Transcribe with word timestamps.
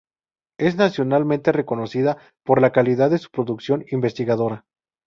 Es 0.57 0.77
nacionalmente 0.77 1.51
reconocida 1.51 2.17
por 2.43 2.59
la 2.59 2.71
calidad 2.71 3.11
de 3.11 3.19
su 3.19 3.29
producción 3.29 3.85
investigadora. 3.91 4.65